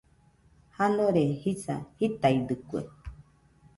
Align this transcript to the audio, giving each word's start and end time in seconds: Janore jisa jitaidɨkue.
Janore 0.75 1.23
jisa 1.41 1.75
jitaidɨkue. 1.97 2.81